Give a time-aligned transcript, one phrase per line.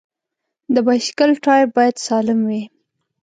[0.73, 2.61] د بایسکل ټایر باید سالم وي.